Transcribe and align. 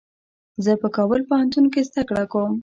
زه 0.63 0.71
په 0.81 0.87
کابل 0.97 1.21
پوهنتون 1.29 1.65
کي 1.73 1.81
زده 1.89 2.03
کړه 2.09 2.23
کوم. 2.31 2.53